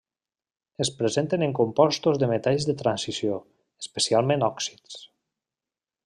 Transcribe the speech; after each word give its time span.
Es 0.85 0.89
presenten 1.01 1.43
en 1.47 1.51
compostos 1.59 2.17
de 2.23 2.29
metalls 2.31 2.65
de 2.69 2.75
transició, 2.81 3.37
especialment 3.85 4.47
òxids. 4.51 4.97